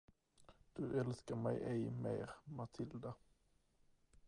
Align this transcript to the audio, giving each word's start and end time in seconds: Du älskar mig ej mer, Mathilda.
Du 0.73 0.99
älskar 0.99 1.35
mig 1.35 1.63
ej 1.63 1.91
mer, 1.91 2.29
Mathilda. 2.43 3.13